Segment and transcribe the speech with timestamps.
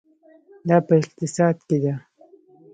[0.67, 1.93] دا په اقتصاد کې ده.